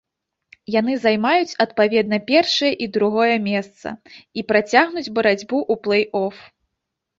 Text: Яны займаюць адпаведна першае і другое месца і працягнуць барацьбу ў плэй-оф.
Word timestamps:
Яны 0.75 0.93
займаюць 1.01 1.57
адпаведна 1.65 2.17
першае 2.31 2.71
і 2.87 2.89
другое 2.97 3.35
месца 3.49 3.87
і 4.37 4.47
працягнуць 4.55 5.07
барацьбу 5.21 5.57
ў 5.71 5.85
плэй-оф. 5.87 6.45